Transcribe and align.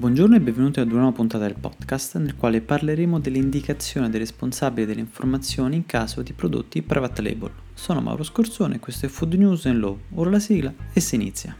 Buongiorno 0.00 0.34
e 0.34 0.40
benvenuti 0.40 0.80
ad 0.80 0.90
una 0.90 1.00
nuova 1.00 1.14
puntata 1.14 1.44
del 1.44 1.56
podcast 1.60 2.16
nel 2.16 2.34
quale 2.34 2.62
parleremo 2.62 3.18
dell'indicazione 3.18 4.08
dei 4.08 4.20
responsabili 4.20 4.86
delle 4.86 5.00
informazioni 5.00 5.76
in 5.76 5.84
caso 5.84 6.22
di 6.22 6.32
prodotti 6.32 6.80
private 6.80 7.20
label. 7.20 7.50
Sono 7.74 8.00
Mauro 8.00 8.22
Scorsone 8.22 8.76
e 8.76 8.78
questo 8.78 9.04
è 9.04 9.10
Food 9.10 9.34
News 9.34 9.66
and 9.66 9.78
Law. 9.78 9.98
Ora 10.14 10.30
la 10.30 10.38
sigla 10.38 10.72
e 10.90 11.00
si 11.00 11.16
inizia. 11.16 11.54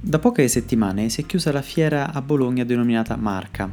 Da 0.00 0.18
poche 0.18 0.48
settimane 0.48 1.08
si 1.08 1.20
è 1.20 1.26
chiusa 1.26 1.52
la 1.52 1.62
fiera 1.62 2.12
a 2.12 2.20
Bologna 2.20 2.64
denominata 2.64 3.14
Marca, 3.14 3.72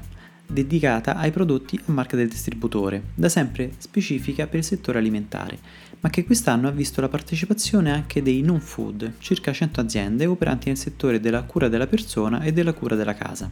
dedicata 0.54 1.15
ai 1.15 1.31
prodotti 1.31 1.79
a 1.85 1.91
marca 1.91 2.15
del 2.15 2.29
distributore, 2.29 3.02
da 3.15 3.27
sempre 3.27 3.71
specifica 3.79 4.45
per 4.45 4.59
il 4.59 4.63
settore 4.63 4.99
alimentare, 4.99 5.57
ma 6.04 6.09
che 6.09 6.25
quest'anno 6.25 6.67
ha 6.67 6.71
visto 6.71 6.99
la 6.99 7.07
partecipazione 7.07 7.89
anche 7.89 8.21
dei 8.21 8.41
non 8.41 8.59
food, 8.59 9.13
circa 9.20 9.53
100 9.53 9.80
aziende 9.80 10.25
operanti 10.25 10.67
nel 10.67 10.77
settore 10.77 11.21
della 11.21 11.44
cura 11.44 11.70
della 11.70 11.88
persona 11.88 12.41
e 12.41 12.52
della 12.52 12.73
cura 12.73 12.95
della 12.95 13.13
casa. 13.13 13.49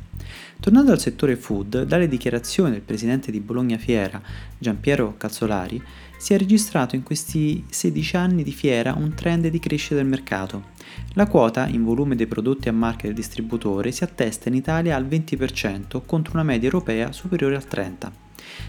Tornando 0.59 0.91
al 0.91 0.99
settore 0.99 1.37
food, 1.37 1.83
dalle 1.83 2.09
dichiarazioni 2.09 2.71
del 2.71 2.81
presidente 2.81 3.31
di 3.31 3.39
Bologna 3.39 3.77
Fiera, 3.77 4.21
Giampiero 4.57 5.15
Calzolari, 5.15 5.81
si 6.17 6.33
è 6.33 6.37
registrato 6.37 6.97
in 6.97 7.03
questi 7.03 7.63
16 7.69 8.15
anni 8.17 8.43
di 8.43 8.51
fiera 8.51 8.95
un 8.97 9.13
trend 9.13 9.47
di 9.47 9.59
crescita 9.59 9.95
del 9.95 10.05
mercato. 10.05 10.71
La 11.13 11.27
quota 11.27 11.67
in 11.67 11.85
volume 11.85 12.17
dei 12.17 12.27
prodotti 12.27 12.67
a 12.67 12.73
marca 12.73 13.07
del 13.07 13.15
distributore 13.15 13.93
si 13.93 14.03
attesta 14.03 14.49
in 14.49 14.55
Italia 14.55 14.97
al 14.97 15.05
20% 15.05 16.01
contro 16.05 16.33
una 16.33 16.43
media 16.43 16.69
europea 16.69 17.13
superiore 17.13 17.55
al 17.55 17.65
30%. 17.65 18.20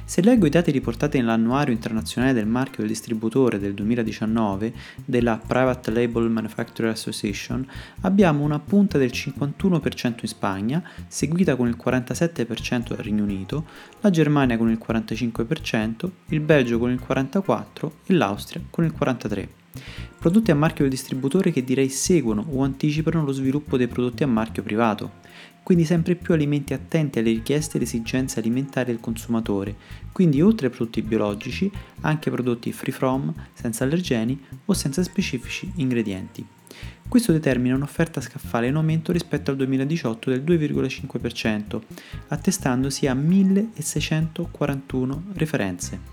Se 0.05 0.23
leggo 0.23 0.47
i 0.47 0.51
dati 0.51 0.71
riportati 0.71 1.19
nell'annuario 1.19 1.73
internazionale 1.73 2.33
del 2.33 2.47
marchio 2.47 2.79
del 2.79 2.89
distributore 2.89 3.59
del 3.59 3.75
2019 3.75 4.73
della 5.05 5.41
Private 5.45 5.91
Label 5.91 6.31
Manufacturer 6.31 6.91
Association, 6.91 7.67
abbiamo 8.03 8.45
una 8.45 8.59
punta 8.59 8.99
del 8.99 9.11
51% 9.11 10.19
in 10.21 10.29
Spagna, 10.29 10.83
seguita 11.07 11.57
con 11.57 11.69
il 11.69 11.79
47% 11.83 12.89
dal 12.89 12.99
Regno 12.99 13.23
Unito, 13.23 13.65
la 14.01 14.11
Germania 14.11 14.57
con 14.57 14.71
il 14.71 14.81
45%, 14.85 16.11
il 16.29 16.41
Belgio 16.41 16.79
con 16.79 16.91
il 16.91 17.03
44% 17.07 17.91
e 18.07 18.13
l'Austria 18.15 18.63
con 18.69 18.85
il 18.85 18.95
43%. 18.99 19.49
Prodotti 20.19 20.51
a 20.51 20.55
marchio 20.55 20.85
del 20.85 20.93
distributore 20.93 21.51
che 21.51 21.65
direi 21.65 21.89
seguono 21.89 22.45
o 22.51 22.63
anticipano 22.63 23.25
lo 23.25 23.33
sviluppo 23.33 23.77
dei 23.77 23.89
prodotti 23.89 24.23
a 24.23 24.27
marchio 24.27 24.63
privato 24.63 25.21
quindi 25.63 25.85
sempre 25.85 26.17
più 26.17 26.35
alimenti 26.35 26.75
attenti 26.75 27.19
alle 27.19 27.31
richieste 27.31 27.73
e 27.73 27.77
alle 27.77 27.87
esigenze 27.87 28.41
alimentari 28.41 28.93
del 28.93 29.01
consumatore, 29.01 29.75
quindi 30.13 30.43
oltre 30.43 30.67
ai 30.67 30.73
prodotti 30.73 31.03
biologici 31.03 31.71
anche 32.01 32.31
prodotti 32.31 32.73
free 32.73 32.93
from, 32.93 33.33
senza 33.53 33.85
allergeni 33.85 34.41
o 34.65 34.73
senza 34.73 35.03
specifici 35.03 35.71
ingredienti. 35.77 36.45
Questo 37.07 37.33
determina 37.33 37.75
un'offerta 37.75 38.21
scaffale 38.21 38.69
in 38.69 38.77
aumento 38.77 39.13
rispetto 39.13 39.51
al 39.51 39.57
2018 39.59 40.31
del 40.31 40.43
2,5%, 40.43 41.81
attestandosi 42.29 43.07
a 43.07 43.15
1641 43.15 45.25
referenze. 45.35 46.12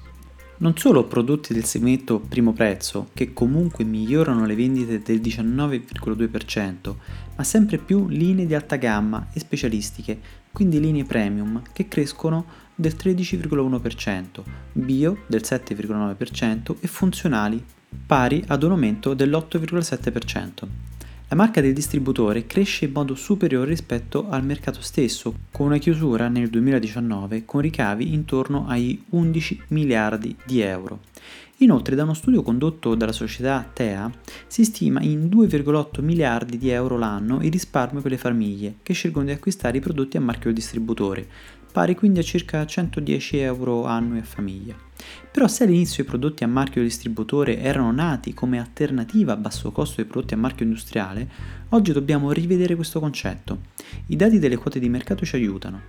Non 0.62 0.76
solo 0.76 1.06
prodotti 1.06 1.54
del 1.54 1.64
segmento 1.64 2.20
primo 2.20 2.52
prezzo, 2.52 3.12
che 3.14 3.32
comunque 3.32 3.86
migliorano 3.86 4.46
le 4.46 4.56
vendite 4.56 5.02
del 5.02 5.22
19,2%, 5.22 6.96
ma 7.38 7.44
sempre 7.46 7.78
più 7.78 8.10
linee 8.10 8.46
di 8.46 8.54
alta 8.54 8.76
gamma 8.76 9.30
e 9.32 9.40
specialistiche, 9.40 10.20
quindi 10.52 10.82
linee 10.82 11.06
premium, 11.06 11.62
che 11.72 11.88
crescono 11.88 12.46
del 12.76 12.96
13,1%, 13.02 14.44
bio 14.74 15.20
del 15.28 15.44
7,9% 15.46 16.76
e 16.82 16.88
funzionali 16.88 17.64
pari 18.06 18.44
ad 18.48 18.62
un 18.64 18.72
aumento 18.72 19.14
dell'8,7%. 19.14 20.89
La 21.32 21.36
marca 21.36 21.62
del 21.62 21.74
distributore 21.74 22.48
cresce 22.48 22.86
in 22.86 22.92
modo 22.92 23.14
superiore 23.14 23.70
rispetto 23.70 24.30
al 24.30 24.44
mercato 24.44 24.82
stesso, 24.82 25.32
con 25.52 25.68
una 25.68 25.78
chiusura 25.78 26.28
nel 26.28 26.50
2019 26.50 27.46
con 27.46 27.62
ricavi 27.62 28.16
intorno 28.16 28.66
ai 28.68 29.04
11 29.10 29.62
miliardi 29.68 30.36
di 30.44 30.62
euro. 30.62 31.02
Inoltre, 31.58 31.94
da 31.94 32.02
uno 32.02 32.16
studio 32.16 32.42
condotto 32.42 32.96
dalla 32.96 33.12
società 33.12 33.70
TEA, 33.72 34.12
si 34.48 34.66
stima 34.66 35.02
in 35.02 35.28
2,8 35.28 36.02
miliardi 36.02 36.58
di 36.58 36.70
euro 36.70 36.98
l'anno 36.98 37.44
il 37.44 37.52
risparmio 37.52 38.02
per 38.02 38.10
le 38.10 38.18
famiglie 38.18 38.78
che 38.82 38.94
scelgono 38.94 39.26
di 39.26 39.32
acquistare 39.32 39.78
i 39.78 39.82
prodotti 39.82 40.18
a 40.18 40.22
marchio 40.22 40.52
distributore, 40.52 41.28
pari 41.72 41.94
quindi 41.94 42.18
a 42.18 42.24
circa 42.24 42.66
110 42.66 43.38
euro 43.38 43.86
annui 43.86 44.18
a 44.18 44.24
famiglia. 44.24 44.89
Però 45.32 45.48
se 45.48 45.64
all'inizio 45.64 46.04
i 46.04 46.06
prodotti 46.06 46.44
a 46.44 46.48
marchio 46.48 46.82
distributore 46.82 47.60
erano 47.60 47.92
nati 47.92 48.34
come 48.34 48.60
alternativa 48.60 49.34
a 49.34 49.38
basso 49.38 49.72
costo 49.72 50.02
ai 50.02 50.08
prodotti 50.08 50.34
a 50.34 50.38
marchio 50.38 50.66
industriale, 50.66 51.30
oggi 51.70 51.92
dobbiamo 51.92 52.32
rivedere 52.32 52.76
questo 52.76 53.00
concetto. 53.00 53.60
I 54.08 54.16
dati 54.16 54.40
delle 54.40 54.58
quote 54.58 54.80
di 54.80 54.90
mercato 54.90 55.26
ci 55.26 55.36
aiutano. 55.36 55.82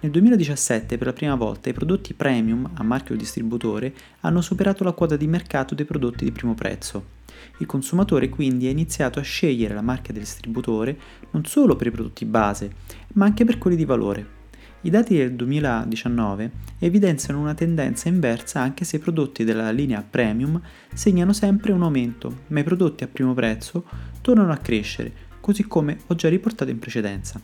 Nel 0.00 0.10
2017 0.10 0.98
per 0.98 1.06
la 1.06 1.12
prima 1.12 1.34
volta 1.34 1.70
i 1.70 1.72
prodotti 1.72 2.14
premium 2.14 2.70
a 2.74 2.82
marchio 2.82 3.16
distributore 3.16 3.94
hanno 4.20 4.40
superato 4.40 4.84
la 4.84 4.92
quota 4.92 5.16
di 5.16 5.26
mercato 5.26 5.74
dei 5.74 5.84
prodotti 5.84 6.24
di 6.24 6.32
primo 6.32 6.54
prezzo. 6.54 7.14
Il 7.58 7.66
consumatore 7.66 8.28
quindi 8.28 8.66
ha 8.66 8.70
iniziato 8.70 9.18
a 9.18 9.22
scegliere 9.22 9.74
la 9.74 9.82
marca 9.82 10.12
del 10.12 10.22
distributore 10.22 10.98
non 11.30 11.44
solo 11.44 11.76
per 11.76 11.86
i 11.86 11.90
prodotti 11.90 12.24
base, 12.24 12.72
ma 13.14 13.24
anche 13.24 13.44
per 13.44 13.58
quelli 13.58 13.76
di 13.76 13.84
valore. 13.84 14.35
I 14.82 14.90
dati 14.90 15.16
del 15.16 15.34
2019 15.34 16.50
evidenziano 16.78 17.40
una 17.40 17.54
tendenza 17.54 18.08
inversa 18.08 18.60
anche 18.60 18.84
se 18.84 18.96
i 18.96 19.00
prodotti 19.00 19.42
della 19.42 19.70
linea 19.70 20.06
premium 20.08 20.60
segnano 20.92 21.32
sempre 21.32 21.72
un 21.72 21.82
aumento, 21.82 22.42
ma 22.48 22.60
i 22.60 22.64
prodotti 22.64 23.02
a 23.02 23.08
primo 23.08 23.34
prezzo 23.34 23.84
tornano 24.20 24.52
a 24.52 24.58
crescere, 24.58 25.12
così 25.40 25.64
come 25.66 25.98
ho 26.06 26.14
già 26.14 26.28
riportato 26.28 26.70
in 26.70 26.78
precedenza. 26.78 27.40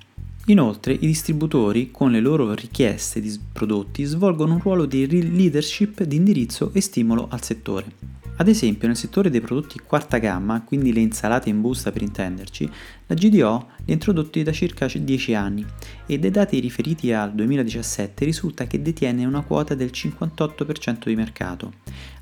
Inoltre 0.47 0.93
i 0.93 0.99
distributori, 0.99 1.91
con 1.91 2.11
le 2.11 2.21
loro 2.21 2.53
richieste 2.55 3.21
di 3.21 3.37
prodotti, 3.53 4.05
svolgono 4.05 4.55
un 4.55 4.61
ruolo 4.61 4.87
di 4.87 5.07
leadership 5.09 6.03
di 6.03 6.17
indirizzo 6.17 6.71
e 6.75 6.81
stimolo 6.81 7.29
al 7.31 7.43
settore. 7.43 8.22
Ad 8.35 8.49
esempio 8.49 8.89
nel 8.89 8.97
settore 8.97 9.31
dei 9.31 9.41
prodotti 9.41 9.79
quarta 9.79 10.17
gamma, 10.17 10.63
quindi 10.63 10.93
le 10.93 11.01
insalate 11.01 11.51
in 11.51 11.61
busta 11.61 11.93
per 11.93 12.03
intenderci, 12.03 12.69
la 13.07 13.15
GDO 13.15 13.29
li 13.29 13.43
ha 13.43 13.67
introdotti 13.93 14.43
da 14.43 14.53
circa 14.53 14.87
10 14.87 15.35
anni 15.35 15.65
e 16.07 16.19
dai 16.19 16.31
dati 16.31 16.59
riferiti 16.59 17.13
al 17.13 17.35
2017 17.35 18.25
risulta 18.25 18.67
che 18.67 18.81
detiene 18.81 19.27
una 19.27 19.43
quota 19.43 19.75
del 19.75 19.91
58% 19.93 21.05
di 21.05 21.15
mercato. 21.15 21.73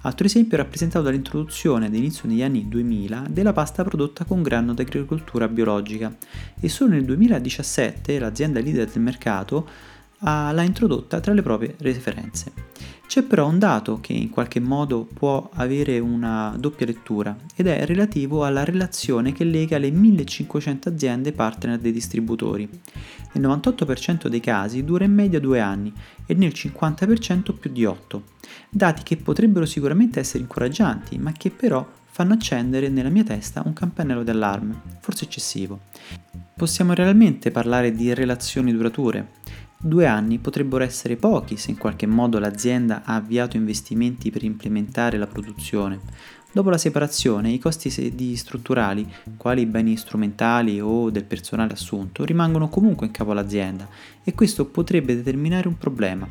Altro 0.03 0.27
esempio 0.27 0.59
è 0.59 0.61
rappresentato 0.61 1.05
dall'introduzione 1.05 1.87
ad 1.87 1.95
inizio 1.95 2.29
degli 2.29 2.43
anni 2.43 2.69
2000 2.69 3.27
della 3.31 3.53
pasta 3.53 3.85
prodotta 3.85 4.25
con 4.25 4.43
grano 4.43 4.75
d'agricoltura 4.75 5.47
biologica 5.49 6.15
e 6.59 6.69
solo 6.69 6.91
nel 6.91 7.05
2017 7.05 8.19
l'azienda 8.19 8.61
leader 8.61 8.91
del 8.91 9.03
mercato 9.03 9.69
l'ha 10.19 10.63
introdotta 10.63 11.21
tra 11.21 11.33
le 11.33 11.43
proprie 11.43 11.77
referenze. 11.79 12.53
C'è 13.11 13.25
però 13.25 13.49
un 13.49 13.59
dato 13.59 13.99
che 14.01 14.13
in 14.13 14.31
qualche 14.31 14.61
modo 14.61 15.05
può 15.05 15.51
avere 15.55 15.99
una 15.99 16.55
doppia 16.57 16.87
lettura 16.87 17.37
ed 17.57 17.67
è 17.67 17.85
relativo 17.85 18.45
alla 18.45 18.63
relazione 18.63 19.33
che 19.33 19.43
lega 19.43 19.79
le 19.79 19.91
1500 19.91 20.91
aziende 20.91 21.33
partner 21.33 21.81
dei 21.81 21.91
distributori. 21.91 22.71
Nel 23.33 23.49
98% 23.49 24.29
dei 24.29 24.39
casi 24.39 24.85
dura 24.85 25.07
in 25.07 25.13
media 25.13 25.41
due 25.41 25.59
anni 25.59 25.93
e 26.25 26.35
nel 26.35 26.53
50% 26.55 27.53
più 27.59 27.73
di 27.73 27.85
8. 27.85 28.23
Dati 28.69 29.03
che 29.03 29.17
potrebbero 29.17 29.67
sicuramente 29.67 30.21
essere 30.21 30.45
incoraggianti, 30.45 31.19
ma 31.19 31.33
che 31.33 31.51
però 31.51 31.85
fanno 32.05 32.35
accendere 32.35 32.91
nella 32.91 33.09
mia 33.09 33.25
testa 33.25 33.63
un 33.65 33.73
campanello 33.73 34.23
d'allarme, 34.23 34.83
forse 35.01 35.25
eccessivo. 35.25 35.81
Possiamo 36.55 36.93
realmente 36.93 37.51
parlare 37.51 37.91
di 37.91 38.15
relazioni 38.15 38.71
durature? 38.71 39.39
Due 39.83 40.05
anni 40.05 40.37
potrebbero 40.37 40.85
essere 40.85 41.17
pochi 41.17 41.57
se 41.57 41.71
in 41.71 41.79
qualche 41.79 42.05
modo 42.05 42.39
l'azienda 42.39 43.01
ha 43.03 43.15
avviato 43.15 43.57
investimenti 43.57 44.31
per 44.31 44.45
implementare 44.45 45.17
la 45.17 45.27
produzione. 45.27 46.01
Dopo 46.53 46.69
la 46.69 46.77
separazione, 46.77 47.51
i 47.51 47.59
costi 47.59 47.89
strutturali, 48.37 49.11
quali 49.39 49.65
beni 49.65 49.97
strumentali 49.97 50.83
o 50.83 51.09
del 51.09 51.25
personale 51.25 51.73
assunto, 51.73 52.27
rimangono 52.27 52.69
comunque 52.69 53.07
in 53.07 53.13
capo 53.13 53.31
all'azienda 53.31 53.89
e 54.23 54.35
questo 54.35 54.67
potrebbe 54.67 55.17
determinare 55.17 55.67
un 55.67 55.79
problema, 55.79 56.29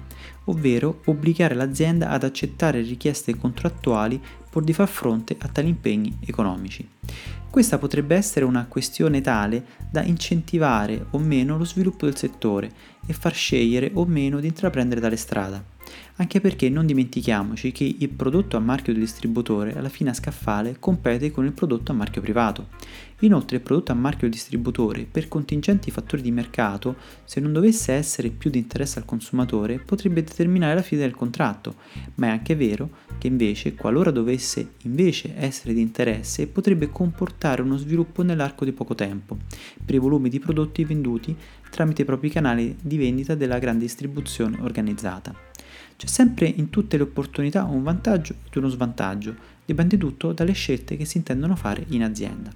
ovvero 0.50 1.02
obbligare 1.06 1.56
l'azienda 1.56 2.10
ad 2.10 2.24
accettare 2.24 2.82
richieste 2.82 3.36
contrattuali 3.38 4.22
pur 4.50 4.64
di 4.64 4.74
far 4.74 4.88
fronte 4.88 5.36
a 5.40 5.48
tali 5.48 5.70
impegni 5.70 6.18
economici. 6.26 6.88
Questa 7.50 7.78
potrebbe 7.78 8.16
essere 8.16 8.46
una 8.46 8.66
questione 8.68 9.22
tale 9.22 9.64
da 9.90 10.04
incentivare 10.04 11.08
o 11.12 11.18
meno 11.18 11.58
lo 11.58 11.66
sviluppo 11.66 12.06
del 12.06 12.16
settore 12.16 12.72
e 13.06 13.14
far 13.14 13.34
scegliere 13.34 13.92
o 13.94 14.06
meno 14.06 14.40
di 14.40 14.48
intraprendere 14.48 15.02
tale 15.02 15.16
strada. 15.16 15.64
Anche 16.20 16.42
perché 16.42 16.70
non 16.70 16.86
dimentichiamoci 16.86 17.72
che 17.72 17.96
il 17.98 18.10
prodotto 18.10 18.58
a 18.58 18.60
marchio 18.60 18.92
del 18.92 19.02
distributore 19.04 19.78
alla 19.78 19.88
fine 19.88 20.10
a 20.10 20.14
scaffale 20.14 20.76
compete 20.78 21.32
con 21.32 21.46
il 21.46 21.54
prodotto 21.54 21.94
a 21.94 21.96
marchio 21.96 22.22
privato. 22.22 22.68
Inoltre 23.20 23.58
il 23.58 23.62
prodotto 23.62 23.94
a 23.94 23.96
marchio 23.96 24.30
distributore, 24.30 25.08
per 25.10 25.30
contingenti 25.30 25.92
fattori 25.92 26.22
di 26.22 26.32
mercato, 26.32 26.96
se 27.24 27.40
non 27.40 27.54
dovesse 27.54 27.94
essere 27.94 28.30
più 28.30 28.50
di 28.50 28.58
interesse 28.58 29.00
al 29.00 29.06
consumatore, 29.06 29.80
potrebbe 29.80 30.22
determinare 30.24 30.76
la 30.76 30.82
fine 30.82 31.02
del 31.02 31.16
contratto, 31.16 31.76
ma 32.16 32.28
è 32.28 32.30
anche 32.32 32.56
vero 32.56 32.90
che 33.18 33.28
invece, 33.28 33.76
qualora 33.76 34.12
dovesse 34.12 34.72
invece 34.84 35.34
essere 35.38 35.74
di 35.74 35.82
interesse, 35.82 36.48
potrebbe 36.48 36.90
comportare 36.90 37.62
uno 37.62 37.78
sviluppo 37.78 38.24
nell'arco 38.24 38.66
di 38.66 38.74
poco 38.74 38.96
tempo, 38.96 39.38
per 39.84 39.96
i 39.96 40.00
volumi 40.00 40.30
di 40.30 40.40
prodotti 40.40 40.84
venduti 40.84 41.36
tramite 41.70 42.02
i 42.02 42.06
propri 42.06 42.30
canali 42.30 42.76
di 42.82 42.98
vendita 42.98 43.36
della 43.36 43.60
grande 43.60 43.84
distribuzione 43.86 44.58
organizzata. 44.62 45.49
C'è 46.00 46.08
sempre 46.08 46.48
in 46.48 46.70
tutte 46.70 46.96
le 46.96 47.04
opportunità 47.04 47.66
un 47.66 47.84
vantaggio 47.84 48.36
ed 48.48 48.56
uno 48.56 48.70
svantaggio, 48.70 49.36
dipende 49.66 49.98
tutto 49.98 50.32
dalle 50.32 50.54
scelte 50.54 50.96
che 50.96 51.04
si 51.04 51.18
intendono 51.18 51.58
fare 51.58 51.84
in 51.90 52.04
azienda. 52.04 52.50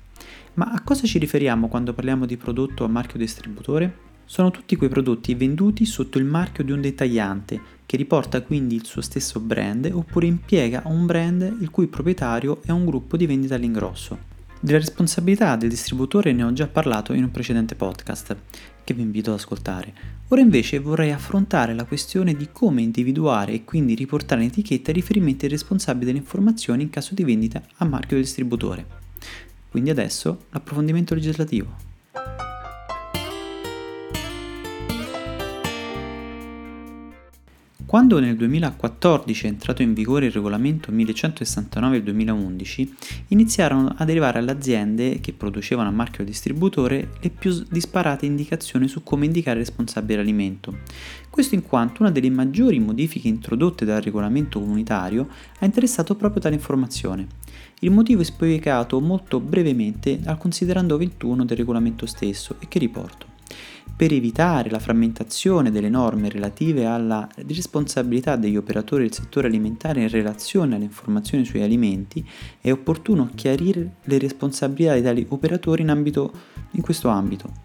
Ma 0.53 0.71
a 0.71 0.79
cosa 0.81 1.05
ci 1.05 1.19
riferiamo 1.19 1.67
quando 1.67 1.91
parliamo 1.91 2.25
di 2.25 2.37
prodotto 2.37 2.85
a 2.85 2.87
marchio 2.87 3.19
distributore? 3.19 3.97
Sono 4.23 4.49
tutti 4.49 4.77
quei 4.77 4.87
prodotti 4.87 5.35
venduti 5.35 5.83
sotto 5.83 6.19
il 6.19 6.23
marchio 6.23 6.63
di 6.63 6.71
un 6.71 6.79
dettagliante, 6.79 7.59
che 7.85 7.97
riporta 7.97 8.41
quindi 8.43 8.75
il 8.75 8.85
suo 8.85 9.01
stesso 9.01 9.41
brand 9.41 9.91
oppure 9.91 10.25
impiega 10.25 10.83
un 10.85 11.05
brand 11.05 11.57
il 11.59 11.69
cui 11.69 11.87
proprietario 11.87 12.61
è 12.63 12.71
un 12.71 12.85
gruppo 12.85 13.17
di 13.17 13.25
vendita 13.25 13.55
all'ingrosso. 13.55 14.31
Della 14.63 14.77
responsabilità 14.77 15.57
del 15.57 15.67
distributore 15.67 16.31
ne 16.31 16.41
ho 16.41 16.53
già 16.53 16.67
parlato 16.67 17.11
in 17.11 17.23
un 17.23 17.31
precedente 17.31 17.75
podcast, 17.75 18.33
che 18.85 18.93
vi 18.93 19.01
invito 19.01 19.31
ad 19.31 19.35
ascoltare. 19.35 19.93
Ora 20.29 20.39
invece 20.39 20.79
vorrei 20.79 21.11
affrontare 21.11 21.73
la 21.73 21.83
questione 21.83 22.33
di 22.33 22.47
come 22.49 22.81
individuare 22.81 23.51
e 23.51 23.65
quindi 23.65 23.93
riportare 23.93 24.41
in 24.41 24.47
etichetta 24.47 24.93
riferimenti 24.93 25.43
ai 25.43 25.51
responsabili 25.51 26.05
delle 26.05 26.19
informazioni 26.19 26.83
in 26.83 26.89
caso 26.89 27.13
di 27.13 27.25
vendita 27.25 27.61
a 27.75 27.83
marchio 27.83 28.15
del 28.15 28.23
distributore. 28.23 28.85
Quindi 29.69 29.89
adesso 29.89 30.45
l'approfondimento 30.51 31.13
legislativo. 31.13 31.92
Quando 37.93 38.19
nel 38.19 38.35
2014 38.35 39.45
è 39.45 39.49
entrato 39.49 39.83
in 39.83 39.93
vigore 39.93 40.25
il 40.25 40.31
regolamento 40.31 40.91
1169-2011, 40.91 42.87
iniziarono 43.27 43.93
ad 43.95 44.09
arrivare 44.09 44.39
alle 44.39 44.49
aziende 44.49 45.19
che 45.19 45.31
producevano 45.31 45.89
a 45.89 45.91
marchio 45.91 46.23
distributore 46.23 47.11
le 47.21 47.29
più 47.29 47.63
disparate 47.69 48.25
indicazioni 48.25 48.87
su 48.87 49.03
come 49.03 49.25
indicare 49.25 49.59
il 49.59 49.65
responsabile 49.67 50.21
alimento. 50.21 50.79
Questo 51.29 51.53
in 51.53 51.61
quanto 51.61 52.01
una 52.01 52.09
delle 52.09 52.31
maggiori 52.31 52.79
modifiche 52.79 53.27
introdotte 53.27 53.85
dal 53.85 54.01
regolamento 54.01 54.59
comunitario 54.59 55.27
ha 55.59 55.65
interessato 55.65 56.15
proprio 56.15 56.41
tale 56.41 56.55
informazione. 56.55 57.27
Il 57.81 57.91
motivo 57.91 58.21
è 58.21 58.25
spiegato 58.25 58.99
molto 59.01 59.39
brevemente 59.39 60.19
al 60.25 60.39
considerando 60.39 60.97
21 60.97 61.45
del 61.45 61.57
regolamento 61.57 62.07
stesso 62.07 62.55
e 62.57 62.67
che 62.67 62.79
riporto 62.79 63.32
per 63.95 64.11
evitare 64.11 64.69
la 64.69 64.79
frammentazione 64.79 65.71
delle 65.71 65.89
norme 65.89 66.29
relative 66.29 66.85
alla 66.85 67.27
responsabilità 67.47 68.35
degli 68.35 68.57
operatori 68.57 69.03
del 69.03 69.13
settore 69.13 69.47
alimentare 69.47 70.01
in 70.01 70.09
relazione 70.09 70.75
alle 70.75 70.85
informazioni 70.85 71.45
sui 71.45 71.61
alimenti, 71.61 72.27
è 72.59 72.71
opportuno 72.71 73.29
chiarire 73.35 73.97
le 74.03 74.17
responsabilità 74.17 74.95
di 74.95 75.01
tali 75.03 75.25
operatori 75.29 75.83
in, 75.83 75.89
ambito, 75.89 76.31
in 76.71 76.81
questo 76.81 77.09
ambito. 77.09 77.62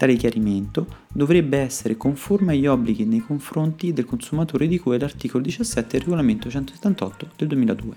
Tale 0.00 0.16
chiarimento 0.16 0.86
dovrebbe 1.12 1.58
essere 1.58 1.98
conforme 1.98 2.54
agli 2.54 2.66
obblighi 2.66 3.04
nei 3.04 3.20
confronti 3.20 3.92
del 3.92 4.06
consumatore 4.06 4.66
di 4.66 4.78
cui 4.78 4.96
è 4.96 4.98
l'articolo 4.98 5.42
17 5.44 5.88
del 5.90 6.00
regolamento 6.00 6.48
178 6.48 7.28
del 7.36 7.48
2002. 7.48 7.96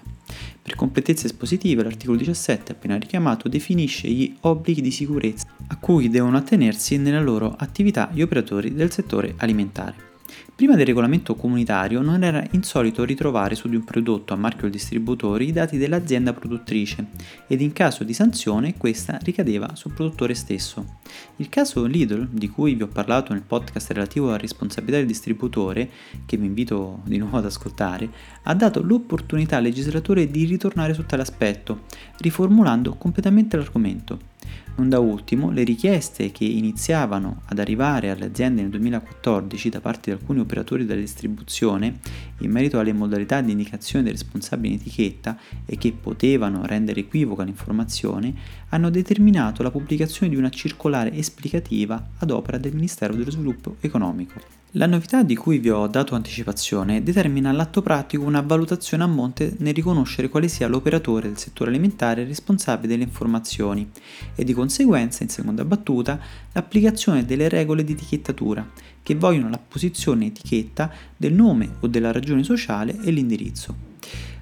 Per 0.61 0.75
completezza 0.75 1.27
espositiva, 1.27 1.81
l'articolo 1.81 2.17
17 2.17 2.73
appena 2.73 2.97
richiamato 2.97 3.47
definisce 3.47 4.09
gli 4.09 4.35
obblighi 4.41 4.81
di 4.81 4.91
sicurezza 4.91 5.47
a 5.67 5.77
cui 5.77 6.09
devono 6.09 6.35
attenersi 6.35 6.97
nella 6.97 7.21
loro 7.21 7.55
attività 7.57 8.09
gli 8.11 8.21
operatori 8.21 8.73
del 8.73 8.91
settore 8.91 9.35
alimentare. 9.37 10.12
Prima 10.55 10.75
del 10.75 10.85
regolamento 10.85 11.35
comunitario 11.35 12.01
non 12.01 12.23
era 12.23 12.45
insolito 12.51 13.03
ritrovare 13.03 13.55
su 13.55 13.67
di 13.67 13.75
un 13.75 13.83
prodotto 13.83 14.33
a 14.33 14.37
marchio 14.37 14.69
distributore 14.69 15.45
i 15.45 15.51
dati 15.51 15.77
dell'azienda 15.77 16.31
produttrice 16.31 17.07
ed 17.47 17.59
in 17.59 17.73
caso 17.73 18.03
di 18.03 18.13
sanzione 18.13 18.77
questa 18.77 19.17
ricadeva 19.23 19.75
sul 19.75 19.93
produttore 19.93 20.35
stesso. 20.35 20.99
Il 21.37 21.49
caso 21.49 21.85
Lidl, 21.85 22.27
di 22.29 22.49
cui 22.49 22.75
vi 22.75 22.83
ho 22.83 22.87
parlato 22.87 23.33
nel 23.33 23.41
podcast 23.41 23.91
relativo 23.91 24.27
alla 24.27 24.37
responsabilità 24.37 24.97
del 24.97 25.07
distributore, 25.07 25.89
che 26.25 26.37
vi 26.37 26.45
invito 26.45 27.01
di 27.03 27.17
nuovo 27.17 27.37
ad 27.37 27.45
ascoltare, 27.45 28.09
ha 28.43 28.53
dato 28.53 28.83
l'opportunità 28.83 29.57
al 29.57 29.63
legislatore 29.63 30.29
di 30.29 30.45
ritornare 30.45 30.93
su 30.93 31.03
tale 31.05 31.23
aspetto, 31.23 31.85
riformulando 32.19 32.93
completamente 32.93 33.57
l'argomento. 33.57 34.31
Non 34.75 34.89
da 34.89 34.97
ultimo, 34.97 35.51
le 35.51 35.63
richieste 35.63 36.31
che 36.31 36.45
iniziavano 36.45 37.41
ad 37.45 37.59
arrivare 37.59 38.09
alle 38.09 38.25
aziende 38.25 38.61
nel 38.61 38.71
2014 38.71 39.69
da 39.69 39.81
parte 39.81 40.09
di 40.09 40.17
alcuni 40.19 40.39
operatori 40.39 40.85
della 40.85 40.99
distribuzione 40.99 41.99
in 42.39 42.49
merito 42.49 42.79
alle 42.79 42.91
modalità 42.91 43.39
di 43.41 43.51
indicazione 43.51 44.03
del 44.03 44.13
responsabile 44.13 44.73
in 44.73 44.79
etichetta 44.79 45.37
e 45.65 45.77
che 45.77 45.91
potevano 45.91 46.65
rendere 46.65 47.01
equivoca 47.01 47.43
l'informazione, 47.43 48.33
hanno 48.69 48.89
determinato 48.89 49.61
la 49.61 49.69
pubblicazione 49.69 50.31
di 50.31 50.37
una 50.37 50.49
circolare 50.49 51.13
esplicativa 51.13 52.09
ad 52.17 52.31
opera 52.31 52.57
del 52.57 52.73
Ministero 52.73 53.13
dello 53.13 53.29
Sviluppo 53.29 53.75
Economico. 53.79 54.61
La 54.75 54.87
novità 54.87 55.21
di 55.21 55.35
cui 55.35 55.59
vi 55.59 55.69
ho 55.69 55.85
dato 55.85 56.15
anticipazione 56.15 57.03
determina 57.03 57.51
all'atto 57.51 57.83
pratico 57.83 58.23
una 58.23 58.41
valutazione 58.41 59.03
a 59.03 59.07
monte 59.07 59.53
nel 59.59 59.75
riconoscere 59.75 60.29
quale 60.29 60.47
sia 60.47 60.67
l'operatore 60.67 61.27
del 61.27 61.37
settore 61.37 61.69
alimentare 61.69 62.23
responsabile 62.23 62.87
delle 62.87 63.03
informazioni 63.03 63.87
e 64.33 64.43
di 64.43 64.51
conseguenza, 64.63 65.23
in 65.23 65.29
seconda 65.29 65.65
battuta, 65.65 66.17
l'applicazione 66.53 67.25
delle 67.25 67.49
regole 67.49 67.83
di 67.83 67.91
etichettatura 67.91 68.65
che 69.03 69.15
vogliono 69.15 69.49
la 69.49 69.59
posizione 69.59 70.27
etichetta 70.27 70.89
del 71.17 71.33
nome 71.33 71.75
o 71.81 71.87
della 71.87 72.13
ragione 72.13 72.43
sociale 72.43 72.97
e 73.03 73.11
l'indirizzo. 73.11 73.91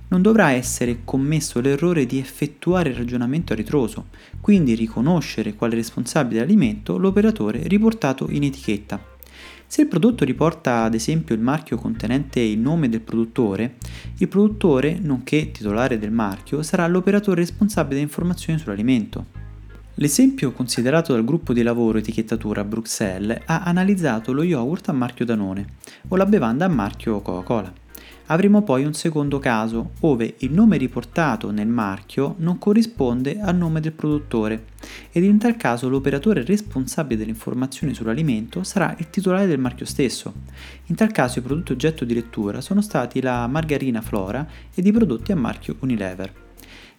Non 0.09 0.21
dovrà 0.21 0.51
essere 0.51 0.99
commesso 1.03 1.59
l'errore 1.59 2.05
di 2.05 2.19
effettuare 2.19 2.89
il 2.89 2.97
ragionamento 2.97 3.53
a 3.53 3.55
ritroso, 3.55 4.07
quindi 4.41 4.75
riconoscere 4.75 5.55
quale 5.55 5.73
responsabile 5.73 6.41
dell'alimento 6.41 6.97
l'operatore 6.97 7.67
riportato 7.67 8.27
in 8.29 8.43
etichetta 8.43 9.11
se 9.71 9.83
il 9.83 9.87
prodotto 9.87 10.25
riporta 10.25 10.83
ad 10.83 10.95
esempio 10.95 11.33
il 11.33 11.39
marchio 11.39 11.77
contenente 11.77 12.41
il 12.41 12.59
nome 12.59 12.89
del 12.89 12.99
produttore, 12.99 13.77
il 14.17 14.27
produttore, 14.27 14.99
nonché 15.01 15.51
titolare 15.51 15.97
del 15.97 16.11
marchio, 16.11 16.61
sarà 16.61 16.85
l'operatore 16.87 17.39
responsabile 17.39 17.95
delle 17.95 18.07
informazioni 18.07 18.59
sull'alimento. 18.59 19.40
L'esempio 19.95 20.53
considerato 20.53 21.11
dal 21.11 21.25
gruppo 21.25 21.51
di 21.51 21.63
lavoro 21.63 21.97
etichettatura 21.97 22.63
Bruxelles 22.63 23.41
ha 23.45 23.63
analizzato 23.63 24.31
lo 24.31 24.41
yogurt 24.41 24.87
a 24.87 24.93
marchio 24.93 25.25
Danone 25.25 25.65
o 26.07 26.15
la 26.15 26.25
bevanda 26.25 26.63
a 26.63 26.69
marchio 26.69 27.19
Coca-Cola. 27.19 27.73
Avremo 28.27 28.63
poi 28.63 28.85
un 28.85 28.93
secondo 28.93 29.37
caso, 29.39 29.91
ove 29.99 30.35
il 30.39 30.53
nome 30.53 30.77
riportato 30.77 31.51
nel 31.51 31.67
marchio 31.67 32.35
non 32.37 32.57
corrisponde 32.57 33.41
al 33.41 33.57
nome 33.57 33.81
del 33.81 33.91
produttore 33.91 34.67
ed 35.11 35.25
in 35.25 35.37
tal 35.37 35.57
caso 35.57 35.89
l'operatore 35.89 36.45
responsabile 36.45 37.17
delle 37.17 37.31
informazioni 37.31 37.93
sull'alimento 37.93 38.63
sarà 38.63 38.95
il 38.97 39.09
titolare 39.09 39.45
del 39.45 39.59
marchio 39.59 39.85
stesso. 39.85 40.33
In 40.85 40.95
tal 40.95 41.11
caso 41.11 41.39
i 41.39 41.41
prodotti 41.41 41.73
oggetto 41.73 42.05
di 42.05 42.13
lettura 42.13 42.61
sono 42.61 42.81
stati 42.81 43.21
la 43.21 43.45
margarina 43.47 43.99
Flora 43.99 44.47
ed 44.73 44.85
i 44.85 44.91
prodotti 44.93 45.33
a 45.33 45.35
marchio 45.35 45.75
Unilever. 45.79 46.50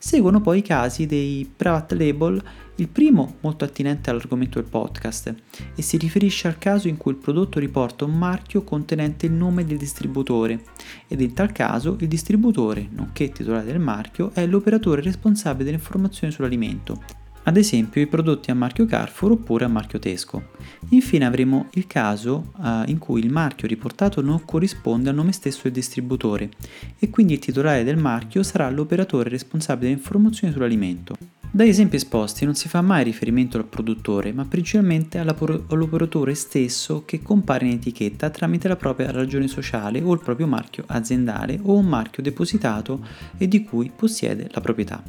Seguono 0.05 0.41
poi 0.41 0.59
i 0.59 0.63
casi 0.63 1.07
dei 1.07 1.49
private 1.57 1.95
label, 1.95 2.43
il 2.75 2.89
primo 2.89 3.37
molto 3.39 3.65
attinente 3.65 4.11
all'argomento 4.11 4.61
del 4.61 4.69
podcast 4.69 5.33
e 5.77 5.81
si 5.81 5.97
riferisce 5.97 6.49
al 6.49 6.59
caso 6.59 6.89
in 6.89 6.97
cui 6.97 7.13
il 7.13 7.19
prodotto 7.19 7.61
riporta 7.61 8.05
un 8.05 8.19
marchio 8.19 8.65
contenente 8.65 9.27
il 9.27 9.33
nome 9.33 9.65
del 9.65 9.79
distributore 9.79 10.65
ed 11.07 11.21
in 11.21 11.35
tal 11.35 11.53
caso 11.53 11.97
il 12.01 12.09
distributore, 12.09 12.89
nonché 12.91 13.31
titolare 13.31 13.65
del 13.65 13.79
marchio, 13.79 14.33
è 14.35 14.45
l'operatore 14.45 15.03
responsabile 15.03 15.67
delle 15.67 15.77
informazioni 15.77 16.33
sull'alimento 16.33 17.22
ad 17.45 17.57
esempio 17.57 18.01
i 18.01 18.07
prodotti 18.07 18.51
a 18.51 18.55
marchio 18.55 18.87
Carrefour 18.87 19.33
oppure 19.33 19.65
a 19.65 19.69
marchio 19.69 19.99
Tesco. 19.99 20.51
Infine 20.91 21.25
avremo 21.25 21.69
il 21.73 21.87
caso 21.87 22.53
uh, 22.57 22.83
in 22.87 22.99
cui 22.99 23.21
il 23.21 23.31
marchio 23.31 23.67
riportato 23.67 24.21
non 24.21 24.45
corrisponde 24.45 25.09
al 25.09 25.15
nome 25.15 25.33
stesso 25.33 25.63
del 25.65 25.73
distributore 25.73 26.51
e 26.99 27.11
quindi 27.11 27.35
il 27.35 27.39
titolare 27.39 27.85
del 27.85 27.97
marchio 27.97 28.43
sarà 28.43 28.71
l'operatore 28.71 29.31
responsabile 29.31 29.89
delle 29.89 30.01
informazioni 30.01 30.53
sull'alimento. 30.53 31.32
Dagli 31.55 31.69
esempi 31.69 31.97
esposti 31.97 32.47
non 32.47 32.55
si 32.55 32.67
fa 32.67 32.81
mai 32.81 33.05
riferimento 33.05 33.59
al 33.59 33.67
produttore, 33.67 34.33
ma 34.33 34.47
principalmente 34.47 35.19
all'operatore 35.19 36.35
stesso 36.35 37.05
che 37.05 37.21
compare 37.21 37.67
in 37.67 37.73
etichetta 37.73 38.31
tramite 38.31 38.69
la 38.69 38.77
propria 38.77 39.11
ragione 39.11 39.49
sociale 39.49 40.01
o 40.01 40.15
il 40.15 40.21
proprio 40.21 40.47
marchio 40.47 40.85
aziendale 40.87 41.59
o 41.61 41.75
un 41.75 41.85
marchio 41.85 42.23
depositato 42.23 43.05
e 43.37 43.49
di 43.49 43.65
cui 43.65 43.93
possiede 43.95 44.49
la 44.51 44.63
proprietà. 44.63 45.03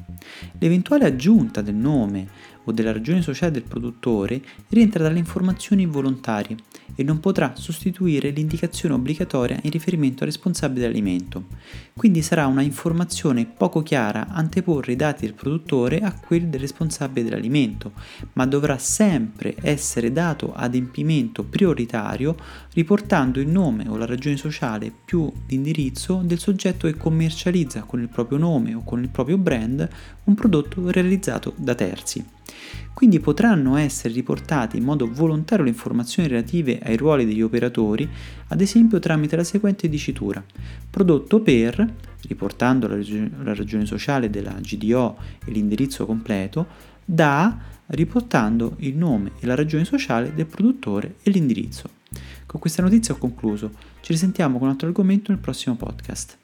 L'eventuale 0.59 1.05
aggiunta 1.05 1.61
del 1.61 1.75
nome 1.75 2.27
o 2.65 2.73
della 2.73 2.91
ragione 2.91 3.21
sociale 3.21 3.53
del 3.53 3.63
produttore 3.63 4.41
rientra 4.67 5.01
dalle 5.01 5.19
informazioni 5.19 5.85
volontarie 5.85 6.57
e 6.95 7.03
non 7.03 7.19
potrà 7.19 7.53
sostituire 7.55 8.29
l'indicazione 8.29 8.95
obbligatoria 8.95 9.59
in 9.63 9.71
riferimento 9.71 10.23
al 10.23 10.29
responsabile 10.29 10.81
dell'alimento. 10.81 11.45
Quindi 11.95 12.21
sarà 12.21 12.47
una 12.47 12.61
informazione 12.61 13.45
poco 13.45 13.81
chiara 13.81 14.27
anteporre 14.29 14.93
i 14.93 14.95
dati 14.95 15.25
del 15.25 15.33
produttore 15.33 15.99
a 15.99 16.13
quelli 16.13 16.49
del 16.49 16.59
responsabile 16.59 17.29
dell'alimento, 17.29 17.91
ma 18.33 18.45
dovrà 18.45 18.77
sempre 18.77 19.55
essere 19.61 20.11
dato 20.11 20.53
adempimento 20.53 21.43
prioritario 21.43 22.35
riportando 22.73 23.39
il 23.39 23.47
nome 23.47 23.87
o 23.87 23.97
la 23.97 24.05
ragione 24.05 24.37
sociale 24.37 24.91
più 25.05 25.31
l'indirizzo 25.47 26.21
del 26.23 26.39
soggetto 26.39 26.87
che 26.87 26.97
commercializza 26.97 27.83
con 27.83 28.01
il 28.01 28.09
proprio 28.09 28.37
nome 28.37 28.73
o 28.73 28.83
con 28.83 29.01
il 29.01 29.09
proprio 29.09 29.37
brand 29.37 29.87
un 30.25 30.35
prodotto 30.35 30.89
realizzato 30.89 31.53
da 31.55 31.75
terzi. 31.75 32.25
Quindi 32.93 33.19
potranno 33.19 33.75
essere 33.75 34.13
riportate 34.13 34.77
in 34.77 34.83
modo 34.83 35.11
volontario 35.11 35.63
le 35.63 35.71
informazioni 35.71 36.29
relative 36.29 36.79
ai 36.83 36.95
ruoli 36.95 37.25
degli 37.25 37.41
operatori, 37.41 38.07
ad 38.47 38.61
esempio 38.61 38.99
tramite 38.99 39.35
la 39.35 39.43
seguente 39.43 39.89
dicitura. 39.89 40.43
Prodotto 40.89 41.41
per, 41.41 41.85
riportando 42.27 42.87
la, 42.87 42.95
ragione, 42.95 43.31
la 43.41 43.53
ragione 43.55 43.85
sociale 43.85 44.29
della 44.29 44.53
GDO 44.59 45.17
e 45.45 45.51
l'indirizzo 45.51 46.05
completo, 46.05 46.67
da, 47.03 47.57
riportando 47.87 48.75
il 48.79 48.95
nome 48.95 49.31
e 49.39 49.45
la 49.47 49.55
ragione 49.55 49.85
sociale 49.85 50.33
del 50.33 50.45
produttore 50.45 51.15
e 51.23 51.31
l'indirizzo. 51.31 52.01
Con 52.45 52.59
questa 52.59 52.81
notizia 52.81 53.13
ho 53.13 53.17
concluso. 53.17 53.71
Ci 54.01 54.11
risentiamo 54.11 54.57
con 54.57 54.67
un 54.67 54.73
altro 54.73 54.87
argomento 54.87 55.31
nel 55.31 55.41
prossimo 55.41 55.75
podcast. 55.75 56.37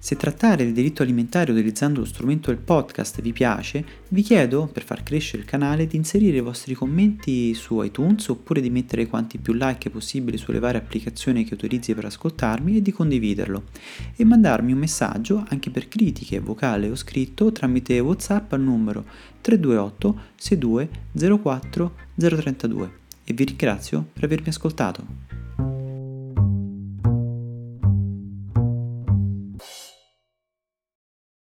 Se 0.00 0.14
trattare 0.14 0.62
del 0.62 0.72
diritto 0.72 1.02
alimentare 1.02 1.50
utilizzando 1.50 1.98
lo 1.98 2.06
strumento 2.06 2.50
del 2.50 2.60
podcast 2.60 3.20
vi 3.20 3.32
piace, 3.32 3.84
vi 4.10 4.22
chiedo, 4.22 4.68
per 4.72 4.84
far 4.84 5.02
crescere 5.02 5.42
il 5.42 5.48
canale, 5.48 5.88
di 5.88 5.96
inserire 5.96 6.36
i 6.36 6.40
vostri 6.40 6.74
commenti 6.74 7.52
su 7.52 7.82
iTunes 7.82 8.28
oppure 8.28 8.60
di 8.60 8.70
mettere 8.70 9.08
quanti 9.08 9.38
più 9.38 9.54
like 9.54 9.90
possibili 9.90 10.38
sulle 10.38 10.60
varie 10.60 10.80
applicazioni 10.80 11.42
che 11.42 11.54
utilizzi 11.54 11.94
per 11.94 12.04
ascoltarmi 12.04 12.76
e 12.76 12.82
di 12.82 12.92
condividerlo. 12.92 13.64
E 14.14 14.24
mandarmi 14.24 14.70
un 14.70 14.78
messaggio 14.78 15.44
anche 15.48 15.70
per 15.70 15.88
critiche, 15.88 16.38
vocale 16.38 16.88
o 16.88 16.94
scritto 16.94 17.50
tramite 17.50 17.98
WhatsApp 17.98 18.52
al 18.52 18.60
numero 18.60 19.04
328 19.40 20.20
62 20.36 20.88
04 21.40 21.94
032. 22.14 23.06
E 23.30 23.34
vi 23.34 23.44
ringrazio 23.44 24.06
per 24.14 24.24
avermi 24.24 24.48
ascoltato. 24.48 25.04